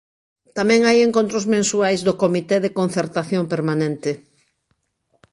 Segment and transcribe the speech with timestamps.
[0.57, 4.11] Tamén hai encontros mensuais do Comité de Concertación Permanente.